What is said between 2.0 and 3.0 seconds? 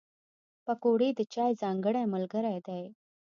ملګری دی